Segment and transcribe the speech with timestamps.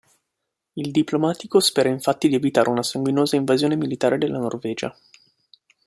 [0.73, 4.97] Il diplomatico spera, infatti, di evitare una sanguinosa invasione militare della Norvegia.